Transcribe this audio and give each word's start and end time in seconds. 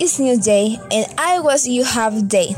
Is 0.00 0.18
new 0.18 0.40
day 0.40 0.78
and 0.90 1.06
I 1.18 1.40
was 1.40 1.66
you 1.66 1.84
have 1.84 2.28
day. 2.28 2.54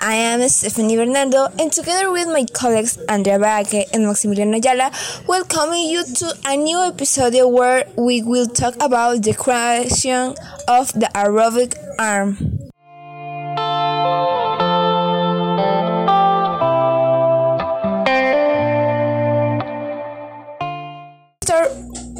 I 0.00 0.14
am 0.14 0.48
Stephanie 0.48 0.96
Bernardo 0.96 1.48
and 1.58 1.70
together 1.70 2.10
with 2.10 2.26
my 2.28 2.44
colleagues 2.52 2.96
Andrea 3.08 3.38
Baque 3.38 3.88
and 3.92 4.04
Maximiliano 4.04 4.56
Ayala 4.56 4.90
welcoming 5.26 5.88
you 5.90 6.04
to 6.04 6.34
a 6.46 6.56
new 6.56 6.78
episode 6.78 7.34
where 7.52 7.84
we 7.96 8.22
will 8.22 8.46
talk 8.46 8.74
about 8.80 9.22
the 9.22 9.34
creation 9.34 10.34
of 10.66 10.92
the 10.92 11.10
robotic 11.14 11.74
arm. 11.98 12.36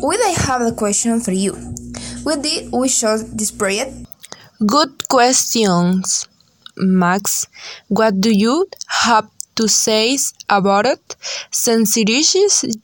With 0.01 0.21
I 0.23 0.35
have 0.47 0.63
a 0.63 0.73
question 0.73 1.21
for 1.21 1.33
you. 1.33 1.53
With 2.25 2.43
this 2.43 2.71
we 2.73 2.89
show 2.89 3.19
this 3.19 3.51
project? 3.51 4.08
Good 4.67 5.07
questions, 5.07 6.27
Max. 6.77 7.47
What 7.87 8.21
do 8.21 8.35
you 8.35 8.67
have 8.89 9.31
to 9.55 9.69
say 9.69 10.19
about 10.49 10.85
it? 10.85 11.15
Since 11.53 11.97
it 11.97 12.11
is 12.11 12.35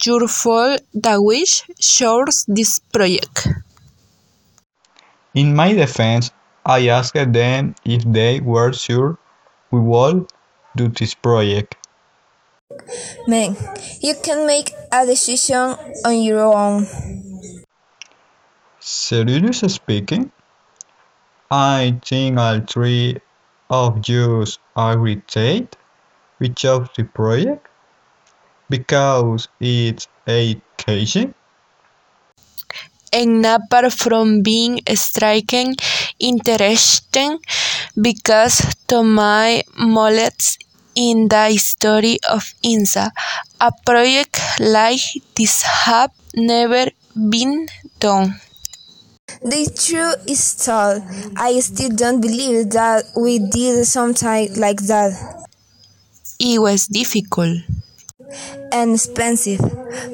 your 0.06 0.28
fault 0.28 0.82
that 0.94 1.20
we 1.20 1.44
chose 1.80 2.44
this 2.46 2.78
project. 2.78 3.48
In 5.34 5.56
my 5.56 5.72
defense, 5.72 6.30
I 6.64 6.86
asked 6.86 7.32
them 7.32 7.74
if 7.84 8.04
they 8.04 8.38
were 8.38 8.72
sure 8.72 9.18
we 9.72 9.80
would 9.80 10.30
do 10.76 10.86
this 10.86 11.14
project. 11.14 11.74
Man, 13.26 13.56
you 14.00 14.14
can 14.22 14.46
make 14.46 14.70
a 14.92 15.04
decision 15.04 15.74
on 16.06 16.22
your 16.22 16.54
own. 16.54 16.86
Seriously 18.78 19.68
speaking, 19.68 20.30
I 21.54 22.00
think 22.04 22.36
all 22.36 22.58
three 22.66 23.18
of 23.70 24.08
you 24.08 24.44
agreed 24.74 25.22
we 26.40 26.48
chose 26.48 26.88
the 26.96 27.04
project 27.04 27.68
because 28.68 29.46
it's 29.60 30.08
a 30.26 30.60
casing. 30.76 31.32
And 33.12 33.46
apart 33.46 33.92
from 33.92 34.42
being 34.42 34.80
striking, 34.96 35.76
interesting, 36.18 37.38
because 38.02 38.58
to 38.88 39.04
my 39.04 39.62
knowledge 39.78 40.58
in 40.96 41.28
the 41.28 41.50
history 41.50 42.18
of 42.28 42.42
INSA, 42.64 43.12
a 43.60 43.70
project 43.86 44.40
like 44.58 45.22
this 45.36 45.62
have 45.62 46.10
never 46.34 46.90
been 47.14 47.68
done. 48.00 48.40
The 49.42 49.70
truth 49.74 50.28
is 50.28 50.54
told, 50.64 51.02
I 51.36 51.58
still 51.60 51.90
don't 51.90 52.20
believe 52.20 52.70
that 52.70 53.04
we 53.16 53.38
did 53.38 53.84
something 53.86 54.54
like 54.56 54.80
that. 54.82 55.46
It 56.40 56.60
was 56.60 56.86
difficult. 56.86 57.58
And 58.72 58.94
expensive, 58.94 59.60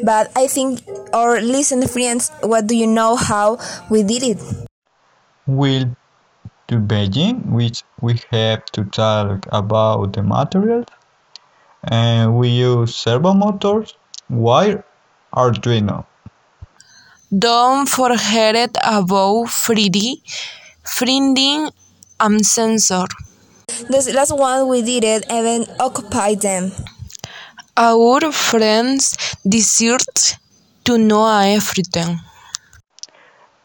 but 0.05 0.31
I 0.37 0.47
think 0.47 0.83
our 1.15 1.41
listen 1.41 1.87
friends, 1.89 2.31
what 2.43 2.67
do 2.67 2.77
you 2.77 2.87
know 2.87 3.17
how 3.17 3.59
we 3.89 4.03
did 4.03 4.23
it? 4.23 4.39
We'll 5.47 5.97
to 6.69 6.79
Beijing, 6.79 7.47
which 7.47 7.83
we 8.01 8.21
have 8.31 8.65
to 8.67 8.85
talk 8.85 9.47
about 9.51 10.13
the 10.13 10.23
materials, 10.23 10.87
and 11.85 12.37
we 12.37 12.49
use 12.49 12.95
servo 12.95 13.33
motors, 13.33 13.95
wire, 14.29 14.85
Arduino. 15.35 16.05
Don't 17.31 17.89
forget 17.89 18.57
it 18.57 18.77
about 18.85 19.47
3D, 19.47 20.21
printing, 20.83 21.71
and 22.19 22.45
sensor. 22.45 23.07
The 23.89 24.13
last 24.13 24.37
one 24.37 24.67
we 24.67 24.83
did 24.83 25.05
it 25.05 25.25
even 25.31 25.65
occupied 25.79 26.41
them. 26.41 26.73
Our 27.77 28.33
friends 28.33 29.17
deserve 29.49 30.01
to 30.87 30.99
know 30.99 31.25
everything. 31.25 32.19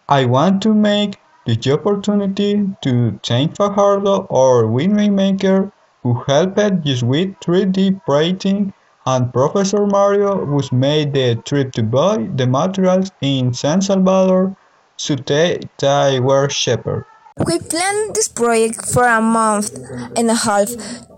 I 0.07 0.25
want 0.25 0.61
to 0.61 0.73
make 0.75 1.17
the 1.47 1.57
opportunity 1.73 2.69
to 2.83 3.19
thank 3.25 3.55
Fajardo 3.55 4.27
or 4.29 4.65
Winemaker 4.65 5.71
who 6.03 6.21
helped 6.27 6.59
us 6.59 7.01
with 7.01 7.33
3D 7.39 8.05
printing 8.05 8.73
and 9.05 9.31
Professor 9.31 9.85
Mario 9.85 10.45
who 10.45 10.59
made 10.71 11.13
the 11.13 11.35
trip 11.45 11.71
to 11.73 11.83
buy 11.83 12.17
the 12.35 12.47
materials 12.47 13.11
in 13.21 13.53
San 13.53 13.81
Salvador 13.81 14.55
so 14.97 15.15
they, 15.15 15.59
they 15.79 16.19
were 16.19 16.47
cheaper. 16.47 17.05
We 17.45 17.59
planned 17.59 18.15
this 18.15 18.29
project 18.29 18.85
for 18.85 19.03
a 19.03 19.21
month 19.21 19.77
and 20.15 20.29
a 20.31 20.35
half 20.35 20.69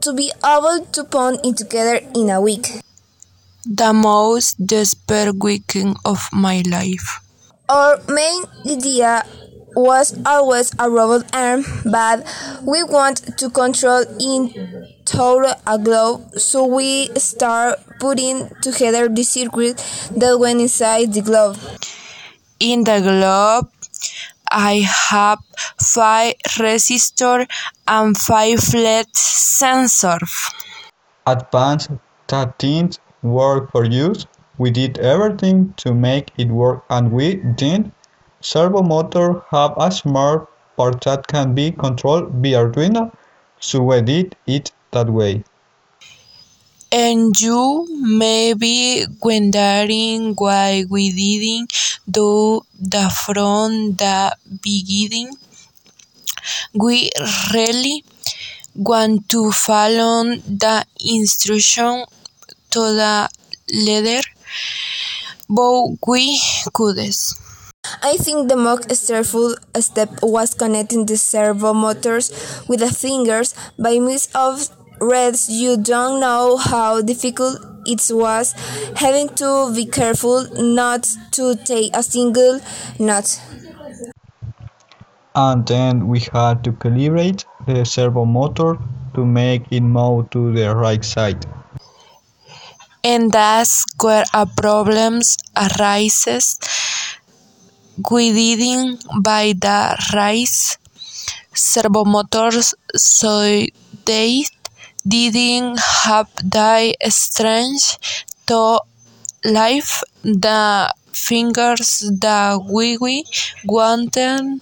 to 0.01 0.13
be 0.13 0.31
able 0.43 0.85
to 0.91 1.03
put 1.03 1.45
it 1.45 1.57
together 1.57 1.99
in 2.15 2.29
a 2.29 2.41
week. 2.41 2.81
The 3.65 3.93
most 3.93 4.65
desperate 4.65 5.35
weekend 5.43 5.97
of 6.05 6.27
my 6.33 6.63
life. 6.65 7.19
Our 7.69 7.99
main 8.07 8.43
idea 8.65 9.25
was 9.75 10.17
always 10.25 10.71
a 10.79 10.89
robot 10.89 11.29
arm, 11.35 11.63
but 11.85 12.25
we 12.63 12.81
want 12.83 13.37
to 13.37 13.49
control 13.51 14.03
in 14.19 14.76
total 15.07 15.53
a 15.65 15.79
globe, 15.79 16.37
so 16.37 16.65
we 16.65 17.07
start 17.15 17.79
putting 17.99 18.49
together 18.61 19.07
the 19.07 19.23
circuit 19.23 19.77
that 20.11 20.37
went 20.37 20.61
inside 20.61 21.13
the 21.13 21.21
globe. 21.21 21.57
In 22.59 22.83
the 22.83 22.99
globe, 22.99 23.71
I 24.51 24.85
have 25.09 25.39
five 25.81 26.35
resistors 26.59 27.47
and 27.87 28.17
five 28.17 28.59
LED 28.73 29.07
sensors. 29.15 30.51
Advanced 31.25 31.91
that 32.27 32.99
work 33.23 33.71
for 33.71 33.85
use. 33.85 34.25
We 34.57 34.71
did 34.71 34.97
everything 34.99 35.73
to 35.77 35.93
make 35.93 36.31
it 36.37 36.49
work 36.49 36.83
and 36.89 37.11
we 37.11 37.35
did 37.35 37.91
servo 38.41 38.81
motor 38.81 39.43
have 39.49 39.73
a 39.77 39.91
smart 39.91 40.47
part 40.75 41.01
that 41.01 41.27
can 41.27 41.53
be 41.53 41.71
controlled 41.71 42.31
via 42.35 42.59
Arduino, 42.59 43.11
so 43.59 43.81
we 43.81 44.01
did 44.01 44.35
it 44.45 44.71
that 44.91 45.09
way. 45.09 45.43
And 46.91 47.39
you 47.39 47.87
may 48.01 48.53
be 48.53 49.05
wondering 49.21 50.33
why 50.35 50.85
we 50.89 51.11
didn't 51.11 51.73
do 52.09 52.61
that 52.79 53.11
from 53.11 53.95
the 53.95 54.35
beginning. 54.61 55.31
We 56.73 57.09
really 57.53 58.03
want 58.75 59.29
to 59.29 59.51
follow 59.51 60.23
the 60.63 60.85
instruction 60.99 62.05
to 62.71 62.79
the 62.79 63.29
letter, 63.73 64.21
but 65.49 65.97
we 66.07 66.39
couldn't. 66.73 67.15
I 68.03 68.17
think 68.17 68.49
the 68.49 68.55
most 68.57 68.93
stressful 68.95 69.55
step 69.79 70.09
was 70.21 70.53
connecting 70.53 71.05
the 71.05 71.17
servo 71.17 71.73
motors 71.73 72.31
with 72.67 72.79
the 72.81 72.91
fingers 72.91 73.55
by 73.79 73.99
means 73.99 74.29
of 74.35 74.69
reeds. 74.99 75.49
You 75.49 75.77
don't 75.77 76.19
know 76.19 76.57
how 76.57 77.01
difficult 77.01 77.59
it 77.85 78.01
was 78.09 78.53
having 78.95 79.29
to 79.35 79.71
be 79.73 79.85
careful 79.85 80.47
not 80.53 81.07
to 81.31 81.55
take 81.55 81.95
a 81.95 82.03
single 82.03 82.59
knot. 82.99 83.39
And 85.35 85.65
then 85.67 86.07
we 86.07 86.19
had 86.33 86.63
to 86.63 86.71
calibrate 86.71 87.45
the 87.65 87.85
servo 87.85 88.25
motor 88.25 88.77
to 89.13 89.25
make 89.25 89.63
it 89.71 89.81
move 89.81 90.29
to 90.31 90.51
the 90.51 90.75
right 90.75 91.03
side. 91.03 91.45
And 93.03 93.31
that's 93.31 93.85
where 94.01 94.25
a 94.33 94.45
problems 94.45 95.37
arises 95.55 96.59
we 98.11 98.31
didn't 98.31 99.03
buy 99.23 99.53
the 99.53 99.97
right 100.13 100.77
servo 101.53 102.05
motors 102.05 102.75
so 102.95 103.65
they 104.05 104.43
didn't 105.07 105.79
have 105.79 106.29
the 106.43 106.95
strength 107.09 107.97
to 108.47 108.79
lift 109.45 110.03
the 110.23 110.93
fingers 111.13 112.09
that 112.19 112.61
we, 112.69 112.97
wanted 113.65 114.61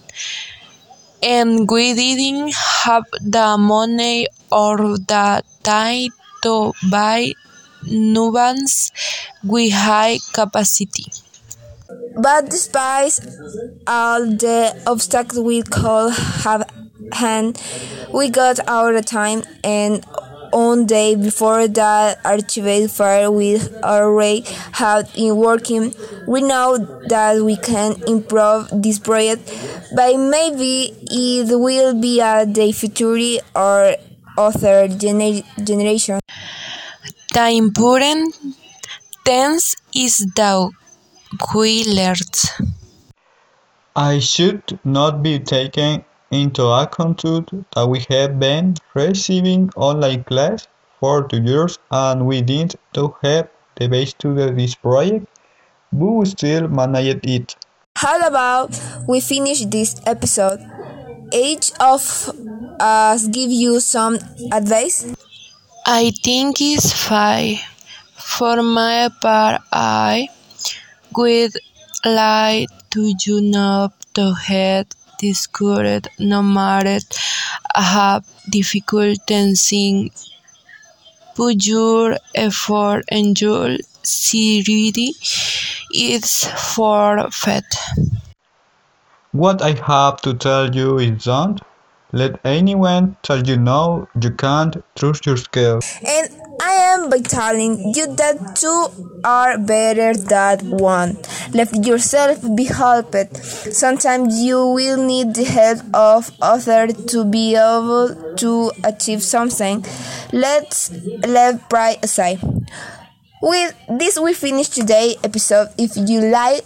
and 1.22 1.70
we 1.70 1.94
didn't 1.94 2.54
have 2.84 3.04
the 3.20 3.56
money 3.58 4.26
or 4.50 4.76
the 4.98 5.42
time 5.62 6.08
to 6.42 6.72
buy 6.90 7.32
ones 7.88 8.92
with 9.44 9.72
high 9.72 10.18
capacity. 10.32 11.06
But 12.16 12.50
despite 12.50 13.20
all 13.86 14.26
the 14.26 14.82
obstacles 14.86 15.40
we 15.44 15.62
could 15.62 16.12
have 16.44 16.68
had, 17.12 17.60
we 18.12 18.28
got 18.30 18.58
our 18.68 19.00
time 19.02 19.42
and 19.62 20.04
own 20.56 20.86
day 20.86 21.14
before 21.14 21.68
that 21.68 22.22
archived 22.24 22.90
file 22.90 23.32
we 23.34 23.60
already 23.84 24.40
have 24.80 25.10
in 25.14 25.36
working. 25.36 25.92
We 26.26 26.40
know 26.40 26.78
that 27.12 27.42
we 27.44 27.56
can 27.56 28.02
improve 28.08 28.68
this 28.72 28.98
project, 28.98 29.44
but 29.94 30.16
maybe 30.16 30.94
it 31.10 31.48
will 31.66 31.94
be 32.00 32.20
a 32.20 32.46
the 32.46 32.72
future 32.72 33.44
or 33.54 33.96
other 34.38 34.88
gener 34.88 35.44
generation. 35.64 36.20
The 37.34 37.48
important 37.50 38.34
tense 39.24 39.76
is 39.94 40.16
that 40.36 40.70
we 41.54 41.84
learned. 41.84 42.36
I 43.96 44.20
should 44.20 44.78
not 44.84 45.22
be 45.22 45.38
taken 45.38 46.04
into 46.42 46.64
account 46.66 47.22
that 47.22 47.86
we 47.88 48.04
have 48.10 48.38
been 48.38 48.74
receiving 48.94 49.70
online 49.76 50.24
class 50.24 50.68
for 51.00 51.26
two 51.28 51.42
years 51.42 51.78
and 51.90 52.26
we 52.26 52.42
didn't 52.42 52.76
have 53.22 53.48
the 53.76 53.88
base 53.88 54.12
to 54.14 54.34
do 54.34 54.54
this 54.54 54.74
project, 54.74 55.26
but 55.92 56.06
we 56.06 56.26
still 56.26 56.68
managed 56.68 57.26
it. 57.26 57.56
How 57.96 58.26
about 58.26 58.78
we 59.08 59.20
finish 59.20 59.64
this 59.64 60.00
episode? 60.06 60.60
Each 61.32 61.72
of 61.80 62.30
us 62.78 63.26
give 63.28 63.50
you 63.50 63.80
some 63.80 64.18
advice? 64.52 65.14
I 65.86 66.12
think 66.22 66.60
it's 66.60 66.92
fine. 66.92 67.58
For 68.14 68.62
my 68.62 69.08
part, 69.22 69.62
I 69.72 70.28
would 71.16 71.52
like 72.04 72.68
to 72.90 73.14
you 73.24 73.40
know 73.40 73.90
to 74.14 74.34
have 74.34 74.86
discouraged 75.18 76.08
no 76.18 76.42
matter 76.42 76.98
how 77.74 78.20
difficult 78.50 79.18
things 79.26 80.30
put 81.34 81.66
your 81.66 82.16
effort 82.34 83.04
and 83.08 83.40
your 83.40 83.76
sincerity 84.02 85.12
is 85.94 86.44
forfeit. 86.74 87.64
What 89.32 89.60
I 89.60 89.72
have 89.72 90.22
to 90.22 90.34
tell 90.34 90.74
you 90.74 90.98
is 90.98 91.24
don't 91.24 91.60
let 92.12 92.40
anyone 92.44 93.16
tell 93.22 93.42
you 93.46 93.56
no, 93.56 94.08
you 94.20 94.30
can't 94.30 94.76
trust 94.94 95.26
your 95.26 95.36
skills. 95.36 95.98
And 96.06 96.30
I 96.62 96.72
am 96.72 97.10
by 97.10 97.18
telling 97.18 97.92
you 97.94 98.06
that 98.16 98.56
two 98.56 99.20
are 99.24 99.58
better 99.58 100.14
than 100.14 100.70
one. 100.70 101.18
Let 101.52 101.86
yourself 101.86 102.40
be 102.56 102.64
helped. 102.64 103.36
Sometimes 103.36 104.40
you 104.40 104.66
will 104.66 105.02
need 105.02 105.34
the 105.34 105.44
help 105.44 105.80
of 105.94 106.30
others 106.40 106.94
to 107.06 107.24
be 107.24 107.54
able 107.54 108.34
to 108.36 108.72
achieve 108.84 109.22
something. 109.22 109.84
Let's 110.32 110.90
let 111.26 111.68
pride 111.68 111.98
aside. 112.02 112.40
With 113.42 113.74
this, 113.88 114.18
we 114.18 114.34
finish 114.34 114.68
today 114.68 115.16
episode. 115.22 115.68
If 115.78 115.96
you 115.96 116.20
like, 116.20 116.64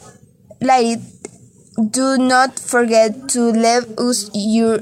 like 0.60 0.86
it, 0.86 1.00
do 1.90 2.18
not 2.18 2.58
forget 2.58 3.28
to 3.30 3.42
leave 3.50 3.98
us 3.98 4.30
your 4.34 4.80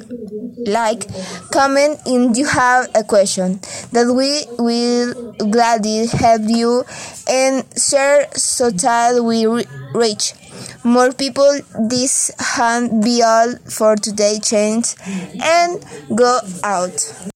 like, 0.66 1.06
comment, 1.52 2.00
and 2.06 2.36
you 2.36 2.46
have 2.46 2.88
a 2.94 3.04
question 3.04 3.60
that 3.92 4.12
we 4.14 4.44
will 4.58 5.32
gladly 5.50 6.06
help 6.06 6.42
you 6.46 6.84
and 7.28 7.64
share 7.80 8.28
so 8.34 8.70
that 8.70 9.22
we 9.22 9.46
reach 9.94 10.34
more 10.84 11.12
people. 11.12 11.60
This 11.88 12.30
can 12.56 13.00
be 13.00 13.22
all 13.22 13.54
for 13.70 13.96
today. 13.96 14.38
Change 14.40 14.94
and 15.40 15.84
go 16.14 16.40
out. 16.64 17.37